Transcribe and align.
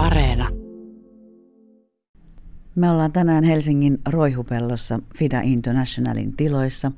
Areena. 0.00 0.48
Me 2.74 2.90
ollaan 2.90 3.12
tänään 3.12 3.44
Helsingin 3.44 3.98
Roihupellossa 4.08 4.98
FIDA 5.18 5.40
Internationalin 5.40 6.36
tiloissa 6.36 6.92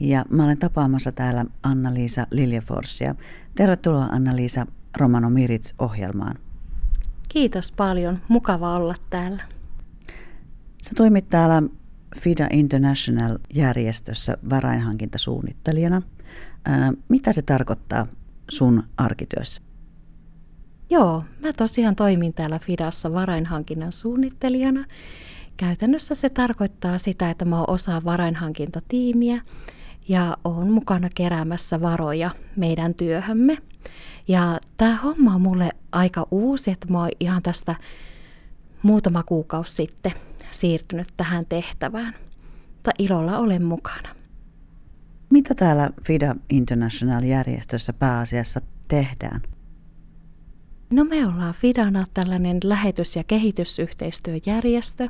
ja 0.00 0.24
mä 0.30 0.44
olen 0.44 0.58
tapaamassa 0.58 1.12
täällä 1.12 1.44
Anna-Liisa 1.62 2.26
Liljeforsia. 2.30 3.14
Tervetuloa 3.54 4.04
Anna-Liisa 4.04 4.66
Romano 4.96 5.30
Mirits-ohjelmaan. 5.30 6.38
Kiitos 7.28 7.72
paljon. 7.72 8.18
Mukava 8.28 8.76
olla 8.76 8.94
täällä. 9.10 9.42
Sä 10.82 10.90
toimit 10.96 11.28
täällä 11.28 11.62
FIDA 12.18 12.46
International-järjestössä 12.52 14.36
varainhankintasuunnittelijana. 14.50 16.02
Ää, 16.64 16.92
mitä 17.08 17.32
se 17.32 17.42
tarkoittaa 17.42 18.06
sun 18.50 18.82
arkityössä? 18.96 19.65
Joo, 20.90 21.24
mä 21.40 21.52
tosiaan 21.52 21.96
toimin 21.96 22.34
täällä 22.34 22.58
Fidassa 22.58 23.12
varainhankinnan 23.12 23.92
suunnittelijana. 23.92 24.84
Käytännössä 25.56 26.14
se 26.14 26.30
tarkoittaa 26.30 26.98
sitä, 26.98 27.30
että 27.30 27.44
mä 27.44 27.56
oon 27.56 27.70
osa 27.70 28.02
varainhankintatiimiä 28.04 29.42
ja 30.08 30.36
oon 30.44 30.70
mukana 30.70 31.08
keräämässä 31.14 31.80
varoja 31.80 32.30
meidän 32.56 32.94
työhömme. 32.94 33.58
Ja 34.28 34.60
tämä 34.76 34.96
homma 34.96 35.34
on 35.34 35.40
mulle 35.40 35.70
aika 35.92 36.26
uusi, 36.30 36.70
että 36.70 36.86
mä 36.92 37.00
oon 37.00 37.10
ihan 37.20 37.42
tästä 37.42 37.74
muutama 38.82 39.22
kuukausi 39.22 39.72
sitten 39.72 40.12
siirtynyt 40.50 41.08
tähän 41.16 41.46
tehtävään. 41.48 42.14
Mutta 42.74 42.90
ilolla 42.98 43.38
olen 43.38 43.64
mukana. 43.64 44.08
Mitä 45.30 45.54
täällä 45.54 45.90
FIDA 46.04 46.36
International-järjestössä 46.50 47.92
pääasiassa 47.92 48.60
tehdään? 48.88 49.42
No 50.90 51.04
me 51.04 51.26
ollaan 51.26 51.54
Fidana 51.54 52.04
tällainen 52.14 52.58
lähetys- 52.64 53.16
ja 53.16 53.24
kehitysyhteistyöjärjestö 53.24 55.08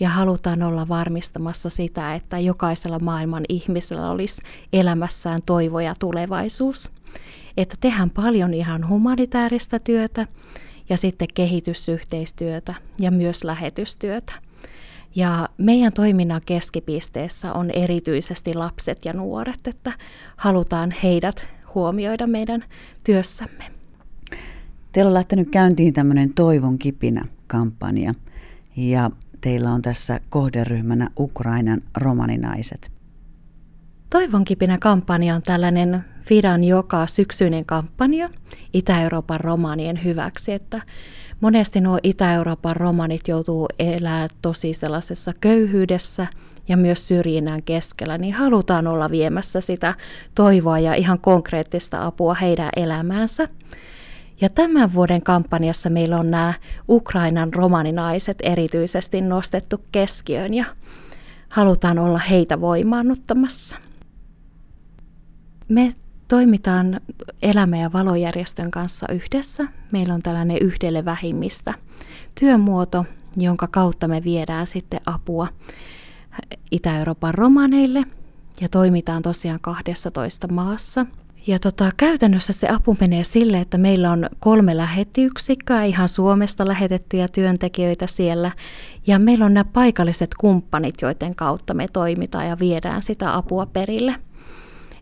ja 0.00 0.08
halutaan 0.08 0.62
olla 0.62 0.88
varmistamassa 0.88 1.70
sitä, 1.70 2.14
että 2.14 2.38
jokaisella 2.38 2.98
maailman 2.98 3.44
ihmisellä 3.48 4.10
olisi 4.10 4.42
elämässään 4.72 5.40
toivo 5.46 5.80
ja 5.80 5.94
tulevaisuus. 5.98 6.90
Että 7.56 7.76
tehdään 7.80 8.10
paljon 8.10 8.54
ihan 8.54 8.88
humanitaarista 8.88 9.78
työtä 9.80 10.26
ja 10.88 10.96
sitten 10.96 11.28
kehitysyhteistyötä 11.34 12.74
ja 12.98 13.10
myös 13.10 13.44
lähetystyötä. 13.44 14.32
Ja 15.14 15.48
meidän 15.58 15.92
toiminnan 15.92 16.42
keskipisteessä 16.46 17.52
on 17.52 17.70
erityisesti 17.70 18.54
lapset 18.54 19.04
ja 19.04 19.12
nuoret, 19.12 19.66
että 19.66 19.92
halutaan 20.36 20.94
heidät 21.02 21.48
huomioida 21.74 22.26
meidän 22.26 22.64
työssämme. 23.04 23.75
Teillä 24.96 25.08
on 25.08 25.14
lähtenyt 25.14 25.50
käyntiin 25.50 25.94
tämmöinen 25.94 26.34
Toivon 26.34 26.78
kipinä 26.78 27.24
kampanja 27.46 28.12
ja 28.76 29.10
teillä 29.40 29.72
on 29.72 29.82
tässä 29.82 30.20
kohderyhmänä 30.30 31.10
Ukrainan 31.18 31.82
romaninaiset. 31.96 32.90
Toivon 34.10 34.44
kipinä 34.44 34.78
kampanja 34.78 35.34
on 35.34 35.42
tällainen 35.42 36.04
Fidan 36.22 36.64
joka 36.64 37.06
syksyinen 37.06 37.66
kampanja 37.66 38.30
Itä-Euroopan 38.72 39.40
romanien 39.40 40.04
hyväksi, 40.04 40.52
että 40.52 40.82
monesti 41.40 41.80
nuo 41.80 41.98
Itä-Euroopan 42.02 42.76
romanit 42.76 43.28
joutuu 43.28 43.66
elämään 43.78 44.28
tosi 44.42 44.72
sellaisessa 44.72 45.32
köyhyydessä 45.40 46.26
ja 46.68 46.76
myös 46.76 47.08
syrjinnän 47.08 47.62
keskellä, 47.62 48.18
niin 48.18 48.34
halutaan 48.34 48.86
olla 48.86 49.10
viemässä 49.10 49.60
sitä 49.60 49.94
toivoa 50.34 50.78
ja 50.78 50.94
ihan 50.94 51.18
konkreettista 51.18 52.06
apua 52.06 52.34
heidän 52.34 52.70
elämäänsä. 52.76 53.48
Ja 54.40 54.48
tämän 54.48 54.94
vuoden 54.94 55.22
kampanjassa 55.22 55.90
meillä 55.90 56.18
on 56.18 56.30
nämä 56.30 56.54
Ukrainan 56.88 57.54
romaninaiset 57.54 58.36
erityisesti 58.42 59.20
nostettu 59.20 59.84
keskiöön 59.92 60.54
ja 60.54 60.64
halutaan 61.48 61.98
olla 61.98 62.18
heitä 62.18 62.60
voimaannuttamassa. 62.60 63.76
Me 65.68 65.92
toimitaan 66.28 67.00
Elämä- 67.42 67.76
ja 67.76 67.92
valojärjestön 67.92 68.70
kanssa 68.70 69.06
yhdessä. 69.12 69.64
Meillä 69.92 70.14
on 70.14 70.22
tällainen 70.22 70.58
yhdelle 70.60 71.04
vähimmistä 71.04 71.74
työmuoto, 72.40 73.04
jonka 73.36 73.66
kautta 73.66 74.08
me 74.08 74.24
viedään 74.24 74.66
sitten 74.66 75.00
apua 75.06 75.48
Itä-Euroopan 76.70 77.34
romaneille 77.34 78.04
ja 78.60 78.68
toimitaan 78.68 79.22
tosiaan 79.22 79.60
12 79.60 80.48
maassa– 80.48 81.06
ja 81.46 81.58
tota, 81.58 81.90
käytännössä 81.96 82.52
se 82.52 82.68
apu 82.68 82.96
menee 83.00 83.24
sille, 83.24 83.60
että 83.60 83.78
meillä 83.78 84.10
on 84.10 84.26
kolme 84.38 84.76
lähettiyksikköä, 84.76 85.84
ihan 85.84 86.08
Suomesta 86.08 86.68
lähetettyjä 86.68 87.28
työntekijöitä 87.28 88.06
siellä. 88.06 88.50
Ja 89.06 89.18
meillä 89.18 89.44
on 89.44 89.54
nämä 89.54 89.64
paikalliset 89.64 90.30
kumppanit, 90.38 90.94
joiden 91.02 91.34
kautta 91.34 91.74
me 91.74 91.88
toimitaan 91.92 92.46
ja 92.46 92.58
viedään 92.58 93.02
sitä 93.02 93.36
apua 93.36 93.66
perille. 93.66 94.14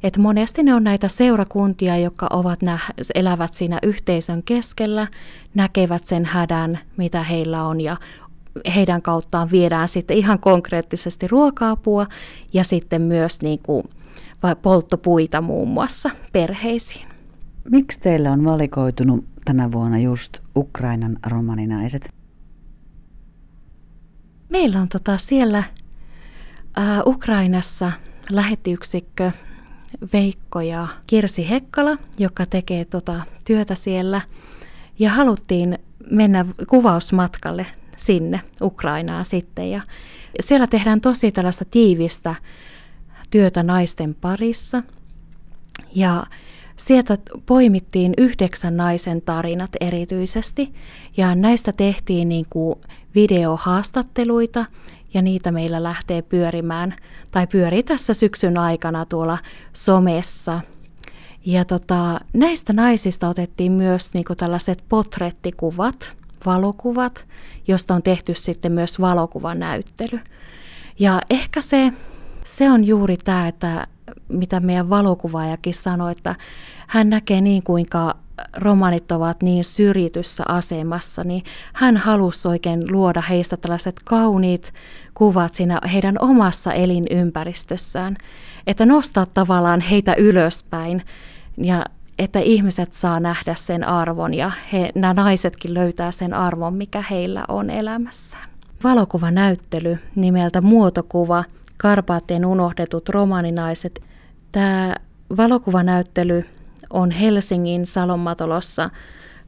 Et 0.03 0.16
monesti 0.16 0.62
ne 0.62 0.75
on 0.75 0.84
näitä 0.84 1.09
seurakuntia, 1.09 1.97
jotka 1.97 2.27
ovat 2.31 2.62
nä- 2.62 2.78
elävät 3.15 3.55
siinä 3.55 3.78
yhteisön 3.82 4.43
keskellä, 4.43 5.06
näkevät 5.55 6.06
sen 6.06 6.25
hädän, 6.25 6.78
mitä 6.97 7.22
heillä 7.22 7.65
on 7.65 7.81
ja 7.81 7.97
heidän 8.75 9.03
kauttaan 9.03 9.50
viedään 9.50 9.88
sitten 9.88 10.16
ihan 10.16 10.38
konkreettisesti 10.38 11.28
ruoka-apua 11.28 12.06
ja 12.53 12.65
sitten 12.65 13.03
myös 13.03 13.43
niin 13.43 13.59
kuin 13.62 13.88
vai 14.42 14.56
polttopuita 14.56 15.41
muun 15.41 15.69
muassa 15.69 16.10
perheisiin. 16.32 17.08
Miksi 17.70 18.00
teillä 18.00 18.32
on 18.32 18.44
valikoitunut 18.44 19.25
tänä 19.44 19.72
vuonna 19.72 19.98
just 19.98 20.38
Ukrainan 20.56 21.16
romaninaiset? 21.26 22.08
Meillä 24.48 24.80
on 24.80 24.88
tota 24.88 25.19
siellä 25.19 25.64
ää, 26.76 27.02
Ukrainassa 27.06 27.92
lähettiyksikkö 28.30 29.32
Veikko 30.12 30.60
ja 30.60 30.88
Kirsi 31.06 31.50
Hekkala, 31.50 31.96
joka 32.19 32.46
tekee 32.46 32.84
tota 32.84 33.20
työtä 33.44 33.75
siellä. 33.75 34.20
Ja 34.98 35.10
haluttiin 35.10 35.78
mennä 36.10 36.44
kuvausmatkalle 36.69 37.66
sinne 37.96 38.41
Ukrainaan 38.62 39.25
sitten. 39.25 39.70
Ja 39.70 39.81
siellä 40.41 40.66
tehdään 40.66 41.00
tosi 41.00 41.32
tällaista 41.32 41.64
tiivistä 41.64 42.34
työtä 43.34 43.62
naisten 43.62 44.14
parissa. 44.14 44.82
Ja 45.94 46.26
sieltä 46.76 47.18
poimittiin 47.46 48.14
yhdeksän 48.18 48.76
naisen 48.76 49.22
tarinat 49.22 49.70
erityisesti, 49.80 50.74
ja 51.16 51.34
näistä 51.34 51.72
tehtiin 51.72 52.28
niin 52.28 52.46
kuin 52.50 52.78
videohaastatteluita, 53.14 54.64
ja 55.14 55.22
niitä 55.22 55.52
meillä 55.52 55.82
lähtee 55.82 56.22
pyörimään, 56.22 56.96
tai 57.30 57.46
pyörii 57.46 57.82
tässä 57.82 58.14
syksyn 58.14 58.58
aikana 58.58 59.04
tuolla 59.04 59.38
somessa. 59.72 60.60
Ja 61.46 61.64
tota, 61.64 62.20
näistä 62.32 62.72
naisista 62.72 63.28
otettiin 63.28 63.72
myös 63.72 64.14
niin 64.14 64.24
kuin 64.24 64.36
tällaiset 64.36 64.84
potrettikuvat, 64.88 66.16
valokuvat, 66.46 67.24
josta 67.68 67.94
on 67.94 68.02
tehty 68.02 68.34
sitten 68.34 68.72
myös 68.72 69.00
valokuvanäyttely. 69.00 70.20
Ja 70.98 71.20
ehkä 71.30 71.60
se 71.60 71.92
se 72.44 72.71
on 72.71 72.84
juuri 72.84 73.16
tämä, 73.16 73.49
että 73.49 73.87
mitä 74.28 74.60
meidän 74.60 74.91
valokuvaajakin 74.91 75.75
sanoi, 75.75 76.12
että 76.12 76.34
hän 76.87 77.10
näkee 77.10 77.41
niin 77.41 77.62
kuinka 77.62 78.15
romanit 78.56 79.12
ovat 79.12 79.43
niin 79.43 79.65
syrjityssä 79.65 80.44
asemassa, 80.49 81.25
niin 81.25 81.44
hän 81.72 81.97
halusi 81.97 82.49
oikein 82.49 82.93
luoda 82.93 83.21
heistä 83.21 83.56
tällaiset 83.56 84.00
kauniit 84.05 84.72
kuvat 85.15 85.55
siinä 85.55 85.81
heidän 85.93 86.16
omassa 86.21 86.72
elinympäristössään, 86.72 88.16
että 88.66 88.87
nostaa 88.87 89.26
tavallaan 89.26 89.81
heitä 89.81 90.15
ylöspäin 90.15 91.03
ja 91.56 91.84
että 92.19 92.41
ihmiset 92.41 92.93
saa 92.93 93.21
nähdä 93.21 93.55
sen 93.55 93.88
arvon 93.88 94.34
ja 94.34 94.50
he, 94.72 94.91
nämä 94.94 95.15
naisetkin 95.15 95.75
löytää 95.75 96.12
sen 96.12 96.35
arvon, 96.35 96.75
mikä 96.75 97.05
heillä 97.11 97.44
on 97.49 97.70
elämässään. 97.70 98.49
Valokuvanäyttely 98.85 99.99
nimeltä 100.14 100.61
Muotokuva 100.61 101.44
Karpaattien 101.79 102.47
unohdetut 102.47 103.09
romaninaiset. 103.09 104.03
Tämä 104.53 104.94
valokuvanäyttely 105.37 106.44
on 106.91 107.11
Helsingin 107.11 107.87
Salomatolossa 107.87 108.91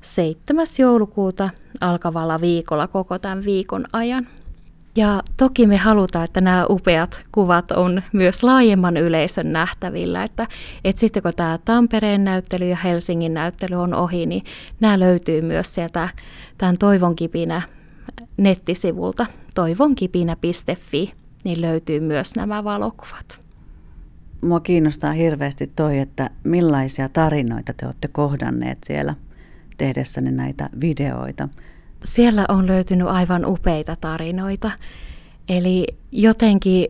7. 0.01 0.67
joulukuuta 0.79 1.51
alkavalla 1.81 2.41
viikolla 2.41 2.89
koko 2.89 3.19
tämän 3.19 3.45
viikon 3.45 3.85
ajan. 3.93 4.27
Ja 4.97 5.23
toki 5.37 5.67
me 5.67 5.77
halutaan, 5.77 6.25
että 6.25 6.41
nämä 6.41 6.67
upeat 6.71 7.23
kuvat 7.33 7.71
on 7.71 8.03
myös 8.13 8.43
laajemman 8.43 8.97
yleisön 8.97 9.53
nähtävillä, 9.53 10.23
että, 10.23 10.47
että 10.85 11.01
sitten 11.01 11.23
kun 11.23 11.33
tämä 11.37 11.59
Tampereen 11.65 12.25
näyttely 12.25 12.69
ja 12.69 12.77
Helsingin 12.77 13.35
näyttely 13.35 13.77
on 13.77 13.95
ohi, 13.95 14.27
niin 14.27 14.45
nämä 14.81 14.99
löytyy 14.99 15.43
myös 15.43 15.75
sieltä 15.75 16.09
tämän 16.59 16.79
Toivonkipinä 16.79 17.63
nettisivulta 18.37 19.27
toivonkipinä.fi 19.55 21.26
niin 21.47 21.61
löytyy 21.61 22.01
myös 22.01 22.35
nämä 22.37 22.65
valokuvat. 22.65 23.41
Mua 24.41 24.61
kiinnostaa 24.61 25.13
hirveästi 25.13 25.67
toi, 25.77 25.99
että 25.99 26.31
millaisia 26.45 27.09
tarinoita 27.09 27.73
te 27.73 27.87
olette 27.87 28.09
kohdanneet 28.09 28.79
siellä 28.85 29.15
tehdessänne 29.79 30.31
näitä 30.31 30.71
videoita. 30.81 31.49
Siellä 32.05 32.45
on 32.49 32.67
löytynyt 32.67 33.07
aivan 33.07 33.47
upeita 33.47 33.97
tarinoita. 34.01 34.71
Eli 35.49 35.87
jotenkin 36.13 36.87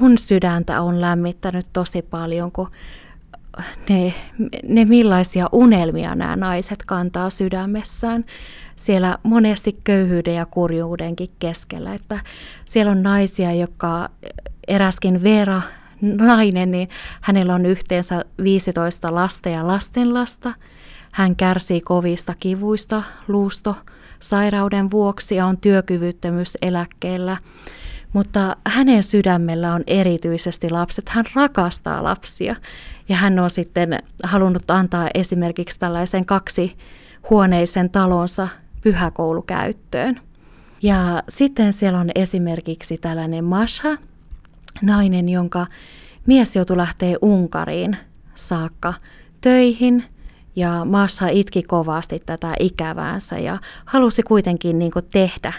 mun 0.00 0.18
sydäntä 0.18 0.80
on 0.80 1.00
lämmittänyt 1.00 1.66
tosi 1.72 2.02
paljon, 2.02 2.52
kun 2.52 2.70
ne, 3.88 4.14
ne 4.68 4.84
millaisia 4.84 5.48
unelmia 5.52 6.14
nämä 6.14 6.36
naiset 6.36 6.84
kantaa 6.86 7.30
sydämessään 7.30 8.24
siellä 8.76 9.18
monesti 9.22 9.80
köyhyyden 9.84 10.34
ja 10.34 10.46
kurjuudenkin 10.46 11.30
keskellä. 11.38 11.94
Että 11.94 12.20
siellä 12.64 12.92
on 12.92 13.02
naisia, 13.02 13.52
jotka 13.52 14.08
eräskin 14.68 15.22
Vera 15.22 15.62
nainen, 16.02 16.70
niin 16.70 16.88
hänellä 17.20 17.54
on 17.54 17.66
yhteensä 17.66 18.24
15 18.42 19.14
lasta 19.14 19.48
ja 19.48 19.66
lastenlasta. 19.66 20.54
Hän 21.12 21.36
kärsii 21.36 21.80
kovista 21.80 22.34
kivuista 22.40 23.02
luusto 23.28 23.76
sairauden 24.20 24.90
vuoksi 24.90 25.34
ja 25.34 25.46
on 25.46 25.58
työkyvyttömyyseläkkeellä. 25.58 27.36
Mutta 28.16 28.56
hänen 28.66 29.02
sydämellä 29.02 29.74
on 29.74 29.82
erityisesti 29.86 30.70
lapset. 30.70 31.08
Hän 31.08 31.24
rakastaa 31.34 32.04
lapsia 32.04 32.56
ja 33.08 33.16
hän 33.16 33.38
on 33.38 33.50
sitten 33.50 33.98
halunnut 34.22 34.70
antaa 34.70 35.08
esimerkiksi 35.14 35.78
tällaisen 35.78 36.26
kaksi 36.26 36.76
huoneisen 37.30 37.90
talonsa 37.90 38.48
pyhäkoulukäyttöön. 38.80 40.20
Ja 40.82 41.22
sitten 41.28 41.72
siellä 41.72 41.98
on 41.98 42.10
esimerkiksi 42.14 42.98
tällainen 42.98 43.44
Masha, 43.44 43.96
nainen, 44.82 45.28
jonka 45.28 45.66
mies 46.26 46.56
joutui 46.56 46.76
lähteä 46.76 47.16
Unkariin 47.22 47.96
saakka 48.34 48.94
töihin 49.40 50.04
ja 50.56 50.84
Masha 50.84 51.28
itki 51.28 51.62
kovasti 51.62 52.22
tätä 52.26 52.54
ikäväänsä 52.60 53.38
ja 53.38 53.58
halusi 53.84 54.22
kuitenkin 54.22 54.78
niin 54.78 54.92
tehdä, 55.12 55.52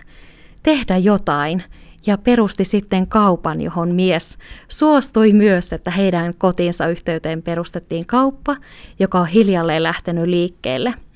tehdä 0.64 0.98
jotain 0.98 1.64
ja 2.08 2.18
perusti 2.18 2.64
sitten 2.64 3.08
kaupan, 3.08 3.62
johon 3.62 3.96
mies 3.96 4.38
suostui 4.68 5.34
myös, 5.34 5.74
että 5.74 5.92
heidän 5.92 6.34
kotiinsa 6.38 6.88
yhteyteen 6.88 7.42
perustettiin 7.42 8.06
kauppa, 8.06 8.56
joka 9.00 9.20
on 9.20 9.28
hiljalleen 9.28 9.84
lähtenyt 9.84 10.28
liikkeelle– 10.28 10.94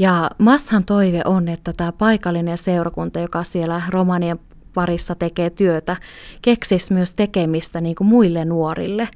ja 0.00 0.30
Massan 0.38 0.84
toive 0.84 1.22
on, 1.24 1.48
että 1.48 1.72
tämä 1.72 1.92
paikallinen 1.92 2.58
seurakunta, 2.58 3.20
joka 3.20 3.44
siellä 3.44 3.82
romanien 3.88 4.40
parissa 4.74 5.14
tekee 5.14 5.50
työtä, 5.50 5.96
keksisi 6.42 6.92
myös 6.92 7.14
tekemistä 7.14 7.80
niin 7.80 7.96
kuin 7.96 8.08
muille 8.08 8.44
nuorille. 8.44 9.08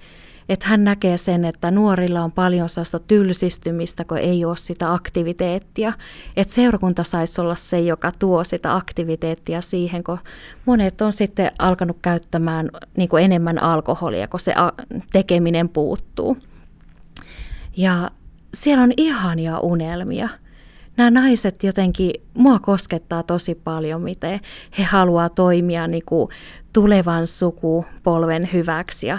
Että 0.49 0.67
hän 0.69 0.85
näkee 0.85 1.17
sen, 1.17 1.45
että 1.45 1.71
nuorilla 1.71 2.25
on 2.25 2.33
paljon 2.33 2.69
sellaista 2.69 2.99
tylsistymistä, 2.99 4.05
kun 4.05 4.19
ei 4.19 4.45
ole 4.45 4.57
sitä 4.57 4.93
aktiviteettia. 4.93 5.93
Että 6.37 6.55
seurakunta 6.55 7.03
saisi 7.05 7.41
olla 7.41 7.55
se, 7.55 7.81
joka 7.81 8.13
tuo 8.19 8.45
sitä 8.45 8.75
aktiviteettia 8.75 9.61
siihen, 9.61 10.05
kun 10.05 10.19
monet 10.67 11.01
on 11.01 11.13
sitten 11.13 11.53
alkanut 11.59 11.99
käyttämään 12.03 12.69
niin 12.97 13.09
kuin 13.09 13.25
enemmän 13.25 13.63
alkoholia, 13.63 14.29
kun 14.29 14.41
se 14.41 14.55
tekeminen 15.13 15.69
puuttuu. 15.69 16.37
Ja 17.77 18.11
siellä 18.55 18.83
on 18.83 18.93
ihania 18.97 19.59
unelmia– 19.59 20.29
nämä 20.97 21.11
naiset 21.11 21.65
jotenkin, 21.65 22.11
mua 22.35 22.59
koskettaa 22.59 23.23
tosi 23.23 23.55
paljon, 23.55 24.03
miten 24.03 24.41
he 24.79 24.83
haluaa 24.83 25.29
toimia 25.29 25.87
niin 25.87 26.03
kuin 26.07 26.29
tulevan 26.73 27.27
sukupolven 27.27 28.49
hyväksi 28.53 29.07
ja 29.07 29.19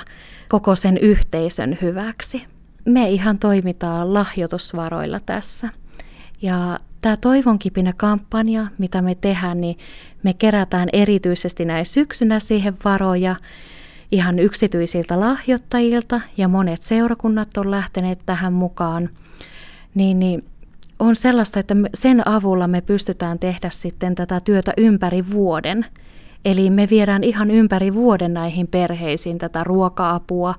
koko 0.50 0.76
sen 0.76 0.98
yhteisön 0.98 1.78
hyväksi. 1.82 2.44
Me 2.86 3.10
ihan 3.10 3.40
toimitaan 3.40 4.14
lahjoitusvaroilla 4.14 5.20
tässä. 5.20 5.70
Ja 6.42 6.80
tämä 7.02 7.18
Toivonkipinä 7.18 7.94
kampanja, 7.98 8.68
mitä 8.78 9.02
me 9.02 9.16
tehdään, 9.16 9.62
niin 9.62 9.78
me 10.24 10.34
kerätään 10.34 10.90
erityisesti 10.94 11.66
näin 11.66 11.86
syksynä 11.86 12.40
siihen 12.40 12.78
varoja 12.86 13.36
ihan 14.12 14.40
yksityisiltä 14.40 15.20
lahjoittajilta 15.20 16.22
ja 16.38 16.48
monet 16.48 16.82
seurakunnat 16.82 17.58
on 17.58 17.72
lähteneet 17.72 18.20
tähän 18.26 18.54
mukaan. 18.54 19.10
Niin, 19.96 20.20
niin 20.20 20.46
on 21.00 21.16
sellaista, 21.16 21.60
että 21.60 21.76
sen 21.94 22.28
avulla 22.28 22.68
me 22.68 22.82
pystytään 22.82 23.40
tehdä 23.40 23.70
sitten 23.70 24.16
tätä 24.16 24.40
työtä 24.40 24.74
ympäri 24.78 25.32
vuoden. 25.32 25.86
Eli 26.46 26.70
me 26.70 26.88
viedään 26.90 27.24
ihan 27.24 27.52
ympäri 27.52 27.94
vuoden 27.94 28.34
näihin 28.34 28.68
perheisiin 28.68 29.38
tätä 29.38 29.64
ruoka-apua 29.64 30.56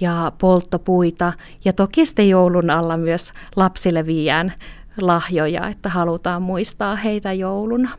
ja 0.00 0.32
polttopuita. 0.38 1.32
Ja 1.64 1.72
toki 1.72 2.06
sitten 2.06 2.28
joulun 2.28 2.70
alla 2.70 2.96
myös 2.96 3.32
lapsille 3.56 4.06
viiään 4.06 4.52
lahjoja, 5.00 5.68
että 5.68 5.88
halutaan 5.88 6.42
muistaa 6.42 6.96
heitä 6.96 7.32
jouluna. 7.32 7.90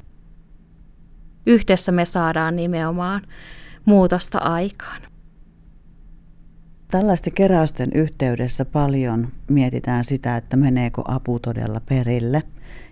Yhdessä 1.46 1.92
me 1.92 2.06
saadaan 2.06 2.56
nimenomaan 2.56 3.22
muutosta 3.86 4.38
aikaan. 4.38 5.02
Tällaisten 6.92 7.34
keräysten 7.34 7.90
yhteydessä 7.96 8.66
paljon 8.66 9.28
mietitään 9.50 10.04
sitä, 10.04 10.38
että 10.38 10.58
meneekö 10.58 11.02
apu 11.06 11.40
todella 11.40 11.82
perille 11.90 12.44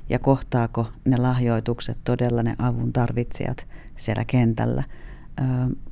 ja 0.10 0.20
kohtaako 0.20 0.88
ne 1.06 1.18
lahjoitukset 1.18 1.98
todella 2.04 2.44
ne 2.44 2.56
avun 2.60 2.94
tarvitsijat 2.94 3.68
siellä 3.96 4.26
kentällä. 4.26 4.84
Ö, 5.40 5.44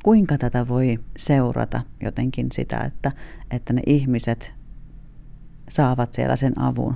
kuinka 0.03 0.37
tätä 0.37 0.67
voi 0.67 0.99
seurata 1.17 1.81
jotenkin 2.03 2.47
sitä, 2.51 2.77
että, 2.77 3.11
että 3.51 3.73
ne 3.73 3.81
ihmiset 3.85 4.53
saavat 5.69 6.13
siellä 6.13 6.35
sen 6.35 6.61
avun? 6.61 6.95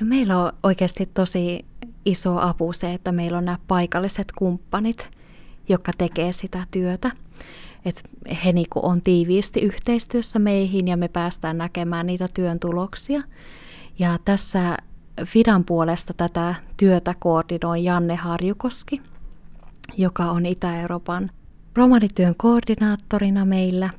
No 0.00 0.06
meillä 0.06 0.38
on 0.38 0.52
oikeasti 0.62 1.06
tosi 1.06 1.64
iso 2.04 2.40
apu 2.40 2.72
se, 2.72 2.94
että 2.94 3.12
meillä 3.12 3.38
on 3.38 3.44
nämä 3.44 3.58
paikalliset 3.68 4.32
kumppanit, 4.38 5.08
jotka 5.68 5.92
tekee 5.98 6.32
sitä 6.32 6.66
työtä 6.70 7.10
että 7.84 8.02
he 8.44 8.52
niinku 8.52 8.80
on 8.82 9.02
tiiviisti 9.02 9.60
yhteistyössä 9.60 10.38
meihin 10.38 10.88
ja 10.88 10.96
me 10.96 11.08
päästään 11.08 11.58
näkemään 11.58 12.06
niitä 12.06 12.28
työn 12.34 12.60
tuloksia. 12.60 13.22
Ja 13.98 14.18
tässä 14.24 14.76
Fidan 15.24 15.64
puolesta 15.64 16.14
tätä 16.14 16.54
työtä 16.76 17.14
koordinoi 17.18 17.84
Janne 17.84 18.16
Harjukoski, 18.16 19.02
joka 19.96 20.24
on 20.24 20.46
Itä-Euroopan 20.46 21.30
romanityön 21.76 22.34
koordinaattorina 22.36 23.44
meillä, 23.44 23.90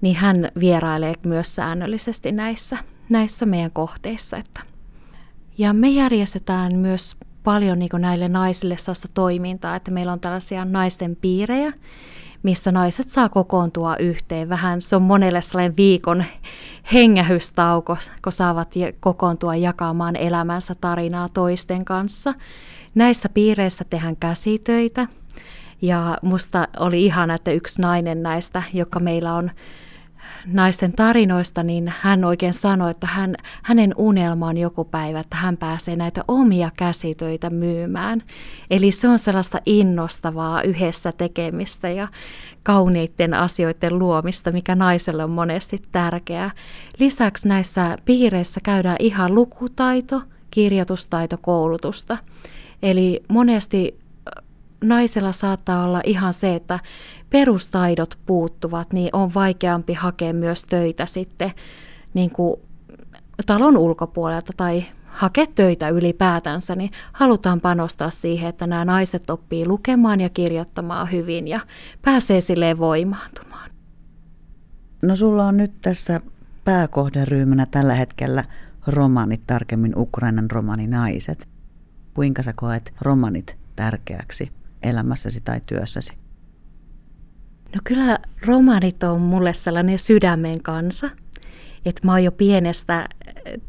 niin 0.00 0.16
hän 0.16 0.48
vierailee 0.60 1.14
myös 1.24 1.54
säännöllisesti 1.54 2.32
näissä, 2.32 2.78
näissä 3.08 3.46
meidän 3.46 3.70
kohteissa. 3.70 4.36
Että. 4.36 4.60
Ja 5.58 5.72
me 5.72 5.88
järjestetään 5.88 6.76
myös 6.76 7.16
paljon 7.44 7.78
niin 7.78 7.90
näille 7.98 8.28
naisille 8.28 8.76
sellaista 8.76 9.08
toimintaa, 9.14 9.76
että 9.76 9.90
meillä 9.90 10.12
on 10.12 10.20
tällaisia 10.20 10.64
naisten 10.64 11.16
piirejä, 11.16 11.72
missä 12.42 12.72
naiset 12.72 13.08
saa 13.08 13.28
kokoontua 13.28 13.96
yhteen. 13.96 14.48
Vähän 14.48 14.82
se 14.82 14.96
on 14.96 15.02
monelle 15.02 15.42
sellainen 15.42 15.76
viikon 15.76 16.24
hengähystauko, 16.92 17.96
kun 18.24 18.32
saavat 18.32 18.74
kokoontua 19.00 19.56
jakamaan 19.56 20.16
elämänsä 20.16 20.74
tarinaa 20.80 21.28
toisten 21.28 21.84
kanssa. 21.84 22.34
Näissä 22.94 23.28
piireissä 23.28 23.84
tehdään 23.84 24.16
käsitöitä. 24.16 25.06
Ja 25.82 26.18
musta 26.22 26.68
oli 26.78 27.04
ihana, 27.04 27.34
että 27.34 27.50
yksi 27.50 27.82
nainen 27.82 28.22
näistä, 28.22 28.62
joka 28.72 29.00
meillä 29.00 29.34
on 29.34 29.50
naisten 30.46 30.92
tarinoista, 30.92 31.62
niin 31.62 31.92
hän 31.98 32.24
oikein 32.24 32.52
sanoi, 32.52 32.90
että 32.90 33.06
hän, 33.06 33.34
hänen 33.62 33.94
unelma 33.96 34.46
on 34.46 34.56
joku 34.56 34.84
päivä, 34.84 35.20
että 35.20 35.36
hän 35.36 35.56
pääsee 35.56 35.96
näitä 35.96 36.24
omia 36.28 36.70
käsitöitä 36.76 37.50
myymään. 37.50 38.22
Eli 38.70 38.92
se 38.92 39.08
on 39.08 39.18
sellaista 39.18 39.60
innostavaa 39.66 40.62
yhdessä 40.62 41.12
tekemistä 41.12 41.88
ja 41.88 42.08
kauniitten 42.62 43.34
asioiden 43.34 43.98
luomista, 43.98 44.52
mikä 44.52 44.74
naiselle 44.74 45.24
on 45.24 45.30
monesti 45.30 45.82
tärkeää. 45.92 46.50
Lisäksi 46.98 47.48
näissä 47.48 47.96
piireissä 48.04 48.60
käydään 48.64 48.96
ihan 48.98 49.34
lukutaito, 49.34 50.22
kirjoitustaito, 50.50 51.38
koulutusta. 51.38 52.18
Eli 52.82 53.22
monesti 53.28 53.98
naisella 54.84 55.32
saattaa 55.32 55.84
olla 55.84 56.00
ihan 56.04 56.32
se, 56.32 56.54
että 56.54 56.78
perustaidot 57.30 58.18
puuttuvat, 58.26 58.92
niin 58.92 59.10
on 59.12 59.34
vaikeampi 59.34 59.94
hakea 59.94 60.32
myös 60.32 60.64
töitä 60.64 61.06
sitten 61.06 61.50
niin 62.14 62.30
kuin 62.30 62.60
talon 63.46 63.76
ulkopuolelta 63.76 64.52
tai 64.56 64.84
hakea 65.06 65.46
töitä 65.54 65.88
ylipäätänsä, 65.88 66.74
niin 66.74 66.90
halutaan 67.12 67.60
panostaa 67.60 68.10
siihen, 68.10 68.48
että 68.48 68.66
nämä 68.66 68.84
naiset 68.84 69.30
oppii 69.30 69.66
lukemaan 69.66 70.20
ja 70.20 70.28
kirjoittamaan 70.28 71.12
hyvin 71.12 71.48
ja 71.48 71.60
pääsee 72.02 72.40
silleen 72.40 72.78
voimaantumaan. 72.78 73.70
No 75.02 75.16
sulla 75.16 75.46
on 75.46 75.56
nyt 75.56 75.72
tässä 75.80 76.20
pääkohderyhmänä 76.64 77.66
tällä 77.70 77.94
hetkellä 77.94 78.44
romanit, 78.86 79.40
tarkemmin 79.46 79.92
Ukrainan 79.96 80.50
romaninaiset. 80.50 81.48
Kuinka 82.14 82.42
sä 82.42 82.52
koet 82.52 82.94
romanit 83.00 83.56
tärkeäksi 83.76 84.59
elämässäsi 84.82 85.40
tai 85.40 85.60
työssäsi? 85.66 86.12
No 87.74 87.80
kyllä 87.84 88.18
romaanit 88.46 89.02
on 89.02 89.20
mulle 89.20 89.54
sellainen 89.54 89.98
sydämen 89.98 90.62
kansa, 90.62 91.10
että 91.84 92.06
mä 92.06 92.12
oon 92.12 92.24
jo 92.24 92.32
pienestä 92.32 93.08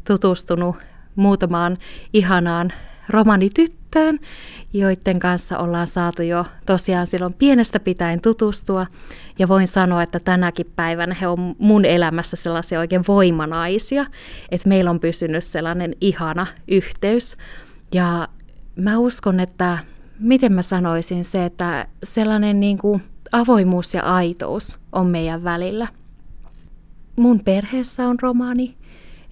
tutustunut 0.06 0.76
muutamaan 1.16 1.78
ihanaan 2.12 2.72
romanityttöön, 3.08 4.18
joiden 4.72 5.18
kanssa 5.18 5.58
ollaan 5.58 5.86
saatu 5.86 6.22
jo 6.22 6.46
tosiaan 6.66 7.06
silloin 7.06 7.34
pienestä 7.34 7.80
pitäen 7.80 8.20
tutustua. 8.20 8.86
Ja 9.38 9.48
voin 9.48 9.68
sanoa, 9.68 10.02
että 10.02 10.20
tänäkin 10.20 10.72
päivänä 10.76 11.16
he 11.20 11.28
on 11.28 11.56
mun 11.58 11.84
elämässä 11.84 12.36
sellaisia 12.36 12.78
oikein 12.78 13.04
voimanaisia, 13.08 14.06
että 14.50 14.68
meillä 14.68 14.90
on 14.90 15.00
pysynyt 15.00 15.44
sellainen 15.44 15.96
ihana 16.00 16.46
yhteys. 16.68 17.36
Ja 17.94 18.28
mä 18.76 18.98
uskon, 18.98 19.40
että 19.40 19.78
miten 20.18 20.52
mä 20.52 20.62
sanoisin 20.62 21.24
se, 21.24 21.44
että 21.44 21.86
sellainen 22.04 22.60
niin 22.60 22.78
kuin 22.78 23.02
avoimuus 23.32 23.94
ja 23.94 24.02
aitous 24.02 24.78
on 24.92 25.06
meidän 25.06 25.44
välillä. 25.44 25.88
Mun 27.16 27.40
perheessä 27.40 28.08
on 28.08 28.16
romani, 28.22 28.76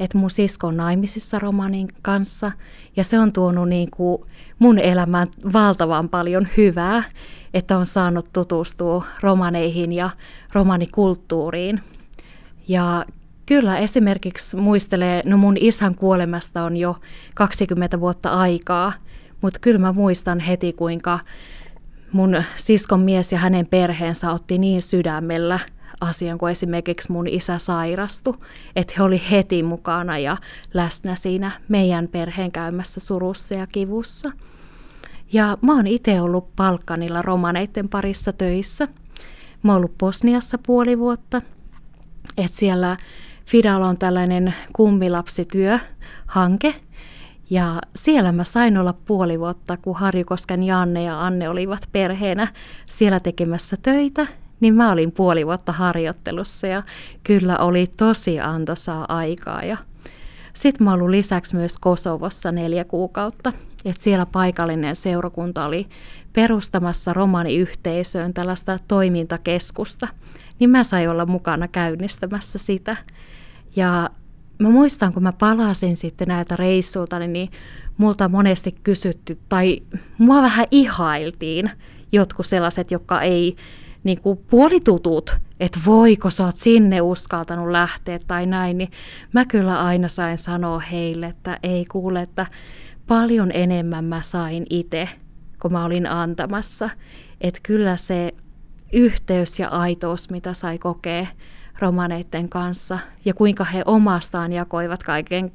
että 0.01 0.19
mun 0.19 0.31
sisko 0.31 0.67
on 0.67 0.77
naimisissa 0.77 1.39
romanin 1.39 1.89
kanssa 2.03 2.53
ja 2.97 3.05
se 3.05 3.19
on 3.19 3.33
tuonut 3.33 3.69
niin 3.69 3.91
kuin 3.91 4.23
mun 4.59 4.79
elämään 4.79 5.27
valtavan 5.53 6.09
paljon 6.09 6.49
hyvää, 6.57 7.03
että 7.55 7.79
on 7.79 7.87
saanut 7.87 8.33
tutustua 8.33 9.05
romaneihin 9.21 9.93
ja 9.93 10.11
romanikulttuuriin. 10.53 11.81
Ja 12.69 13.05
kyllä 13.47 13.79
esimerkiksi 13.79 14.57
muistelee, 14.57 15.23
no 15.25 15.37
mun 15.37 15.57
isän 15.61 15.95
kuolemasta 15.95 16.63
on 16.65 16.77
jo 16.77 16.97
20 17.35 18.01
vuotta 18.01 18.31
aikaa, 18.31 18.93
mutta 19.41 19.61
kyllä 19.61 19.79
mä 19.79 19.93
muistan 19.93 20.41
heti 20.41 20.73
kuinka 20.73 21.19
mun 22.13 22.43
siskon 22.55 23.01
mies 23.01 23.33
ja 23.33 23.39
hänen 23.39 23.67
perheensä 23.67 24.31
otti 24.31 24.59
niin 24.59 24.83
sydämellä 24.83 25.59
asian, 26.01 26.39
kun 26.39 26.51
esimerkiksi 26.51 27.13
mun 27.13 27.29
isä 27.29 27.59
sairastui, 27.59 28.39
että 28.77 28.95
he 28.97 29.03
oli 29.03 29.23
heti 29.31 29.63
mukana 29.63 30.19
ja 30.19 30.37
läsnä 30.75 31.15
siinä 31.15 31.51
meidän 31.69 32.09
perheen 32.09 32.53
käymässä 32.53 33.01
surussa 33.01 33.55
ja 33.55 33.67
kivussa. 33.67 34.33
Ja 35.33 35.59
mä 35.63 35.77
oon 35.77 35.87
itse 35.87 36.21
ollut 36.21 36.57
Palkkanilla 36.57 37.23
romaneiden 37.23 37.89
parissa 37.89 38.33
töissä. 38.33 38.89
Mä 39.63 39.73
oon 39.73 39.77
ollut 39.77 39.99
Bosniassa 39.99 40.59
puoli 40.67 40.99
vuotta, 40.99 41.43
että 42.37 42.57
siellä 42.57 42.97
Fidalla 43.47 43.89
on 43.89 43.99
tällainen 43.99 44.55
kummilapsityöhanke, 44.73 46.75
ja 47.51 47.81
siellä 47.97 48.33
mä 48.33 48.45
sain 48.45 48.79
olla 48.79 48.93
puoli 48.93 49.41
vuotta, 49.41 49.77
kun 49.77 49.97
Harjukosken 49.97 50.63
Janne 50.63 51.03
ja 51.03 51.27
Anne 51.27 51.49
olivat 51.49 51.89
perheenä 51.93 52.49
siellä 52.87 53.21
tekemässä 53.21 53.77
töitä, 53.83 54.27
niin 54.61 54.75
mä 54.75 54.93
olin 54.93 55.13
puoli 55.13 55.47
vuotta 55.47 55.73
harjoittelussa 55.73 56.67
ja 56.67 56.83
kyllä 57.25 57.59
oli 57.59 57.87
tosi 57.97 58.41
antoisaa 58.41 59.05
aikaa. 59.09 59.63
Ja 59.63 59.77
sitten 60.55 60.85
mä 60.85 60.93
olin 60.93 61.11
lisäksi 61.11 61.57
myös 61.57 61.79
Kosovossa 61.79 62.53
neljä 62.53 62.85
kuukautta, 62.85 63.53
että 63.85 64.03
siellä 64.03 64.27
paikallinen 64.27 64.97
seurakunta 64.97 65.65
oli 65.65 65.87
perustamassa 66.33 67.13
romaniyhteisöön 67.13 68.35
tällaista 68.35 68.79
toimintakeskusta, 68.89 70.09
niin 70.59 70.71
mä 70.71 70.85
sain 70.85 71.11
olla 71.11 71.27
mukana 71.27 71.69
käynnistämässä 71.69 72.59
sitä. 72.59 72.97
Ja 73.77 74.11
mä 74.61 74.71
muistan, 74.71 75.13
kun 75.13 75.23
mä 75.23 75.33
palasin 75.33 75.97
sitten 75.97 76.29
näiltä 76.29 76.57
reissuilta, 76.57 77.19
niin 77.19 77.51
multa 77.97 78.29
monesti 78.29 78.75
kysytty, 78.83 79.39
tai 79.49 79.83
mua 80.19 80.43
vähän 80.43 80.67
ihailtiin 80.71 81.71
jotkut 82.13 82.47
sellaiset, 82.47 82.91
jotka 82.91 83.21
ei 83.21 83.57
niin 84.05 84.21
kuin 84.21 84.39
puolitutut, 84.51 85.37
että 85.61 85.81
voiko 85.87 86.31
sä 86.31 86.45
oot 86.45 86.57
sinne 86.57 87.01
uskaltanut 87.01 87.71
lähteä 87.71 88.19
tai 88.27 88.47
näin, 88.47 88.79
niin 88.79 88.91
mä 89.33 89.45
kyllä 89.45 89.85
aina 89.85 90.09
sain 90.09 90.39
sanoa 90.39 90.79
heille, 90.79 91.27
että 91.27 91.59
ei 91.63 91.85
kuule, 91.85 92.23
että 92.23 92.47
paljon 93.07 93.51
enemmän 93.55 94.05
mä 94.05 94.23
sain 94.23 94.67
itse, 94.71 95.09
kun 95.63 95.73
mä 95.73 95.85
olin 95.85 96.07
antamassa. 96.07 96.91
Että 97.41 97.61
kyllä 97.63 97.97
se 97.97 98.35
yhteys 98.93 99.59
ja 99.59 99.69
aitous, 99.69 100.31
mitä 100.31 100.55
sai 100.55 100.79
kokea 100.79 101.27
romaneiden 101.81 102.49
kanssa 102.49 102.99
ja 103.25 103.35
kuinka 103.35 103.65
he 103.65 103.83
omastaan 103.87 104.53
jakoivat 104.53 105.03
kaiken 105.03 105.53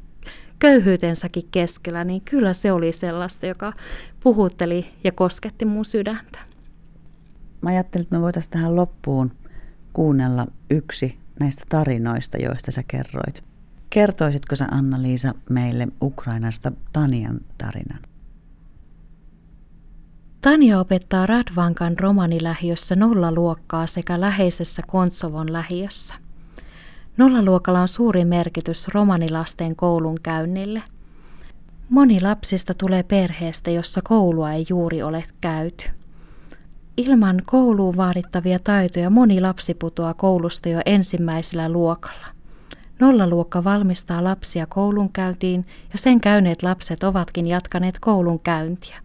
köyhyytensäkin 0.60 1.48
keskellä, 1.52 2.04
niin 2.04 2.22
kyllä 2.22 2.54
se 2.54 2.72
oli 2.72 2.92
sellaista, 2.92 3.46
joka 3.46 3.74
puhutteli 4.20 4.90
ja 5.04 5.12
kosketti 5.12 5.66
mun 5.66 5.86
sydäntä. 5.86 6.40
Mä 7.62 7.70
ajattelin, 7.70 8.04
että 8.04 8.16
me 8.16 8.22
voitaisiin 8.22 8.52
tähän 8.52 8.76
loppuun 8.76 9.32
kuunnella 9.94 10.48
yksi 10.70 11.18
näistä 11.40 11.64
tarinoista, 11.70 12.38
joista 12.38 12.72
sä 12.72 12.84
kerroit. 12.88 13.44
Kertoisitko 13.90 14.56
sä 14.56 14.68
Anna-Liisa 14.72 15.34
meille 15.50 15.88
Ukrainasta 16.02 16.72
Tanian 16.94 17.40
tarinan? 17.58 18.00
Tanja 20.46 20.80
opettaa 20.80 21.26
Radvankan 21.26 22.00
romanilähiössä 22.00 22.96
nollaluokkaa 22.96 23.88
sekä 23.88 24.22
läheisessä 24.22 24.82
Kontsovon 24.88 25.54
lähiössä. 25.54 26.14
Nollaluokalla 27.18 27.82
on 27.82 27.88
suuri 27.88 28.26
merkitys 28.26 28.88
romanilasten 28.88 29.76
koulun 29.76 30.18
käynnille. 30.24 30.82
Moni 31.90 32.22
lapsista 32.22 32.74
tulee 32.74 33.04
perheestä, 33.04 33.72
jossa 33.72 34.02
koulua 34.02 34.52
ei 34.52 34.66
juuri 34.70 35.04
ole 35.04 35.24
käyty. 35.42 35.86
Ilman 36.98 37.42
kouluun 37.46 37.98
vaadittavia 37.98 38.60
taitoja 38.60 39.10
moni 39.10 39.42
lapsi 39.42 39.74
putoaa 39.74 40.14
koulusta 40.14 40.70
jo 40.70 40.82
ensimmäisellä 40.86 41.70
luokalla. 41.70 42.28
Nollaluokka 43.00 43.64
valmistaa 43.64 44.24
lapsia 44.24 44.66
koulunkäyntiin 44.66 45.66
ja 45.92 45.98
sen 45.98 46.22
käyneet 46.22 46.64
lapset 46.64 47.04
ovatkin 47.04 47.48
jatkaneet 47.48 48.00
koulun 48.00 48.40
käyntiä. 48.40 49.05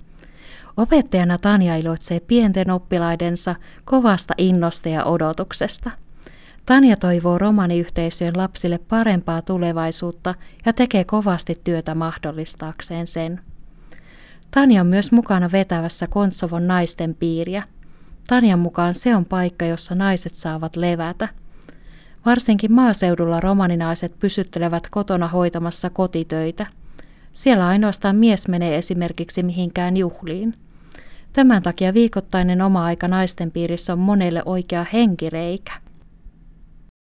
Opettajana 0.81 1.39
Tanja 1.39 1.77
iloitsee 1.77 2.21
pienten 2.21 2.71
oppilaidensa 2.71 3.55
kovasta 3.85 4.35
innosta 4.39 4.89
ja 4.89 5.05
odotuksesta. 5.05 5.91
Tanja 6.67 6.97
toivoo 6.97 7.39
romaniyhteisöjen 7.39 8.37
lapsille 8.37 8.79
parempaa 8.79 9.43
tulevaisuutta 9.43 10.35
ja 10.67 10.73
tekee 10.73 11.05
kovasti 11.05 11.55
työtä 11.65 11.95
mahdollistaakseen 11.95 13.07
sen. 13.07 13.41
Tanja 14.51 14.81
on 14.81 14.87
myös 14.87 15.13
mukana 15.13 15.53
vetävässä 15.53 16.07
Kontsovon 16.07 16.67
naisten 16.67 17.15
piiriä. 17.15 17.63
Tanjan 18.29 18.59
mukaan 18.59 18.95
se 18.95 19.17
on 19.17 19.25
paikka, 19.25 19.65
jossa 19.65 19.95
naiset 19.95 20.35
saavat 20.35 20.77
levätä. 20.77 21.29
Varsinkin 22.27 22.73
maaseudulla 22.73 23.41
romaninaiset 23.41 24.19
pysyttelevät 24.19 24.91
kotona 24.91 25.29
hoitamassa 25.29 25.91
kotitöitä. 25.91 26.67
Siellä 27.33 27.67
ainoastaan 27.67 28.17
mies 28.17 28.49
menee 28.49 28.77
esimerkiksi 28.77 29.43
mihinkään 29.43 29.97
juhliin. 29.97 30.55
Tämän 31.33 31.63
takia 31.63 31.95
viikoittainen 31.95 32.63
oma 32.63 32.85
aika 32.85 33.09
naisten 33.09 33.51
piirissä 33.51 33.93
on 33.93 33.99
monelle 33.99 34.43
oikea 34.45 34.87
henkireikä. 34.93 35.73